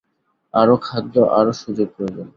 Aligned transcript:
আরও 0.53 0.75
খাদ্য, 0.77 1.15
আরও 1.31 1.51
সুযোগ 1.53 1.87
প্রয়োজন। 1.95 2.27